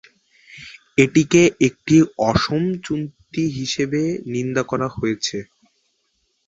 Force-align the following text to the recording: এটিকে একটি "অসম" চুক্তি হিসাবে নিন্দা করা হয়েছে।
এটিকে 0.97 1.41
একটি 1.67 1.95
"অসম" 2.29 2.63
চুক্তি 2.85 3.43
হিসাবে 3.57 4.01
নিন্দা 4.33 4.63
করা 4.63 4.87
হয়েছে। 4.95 5.37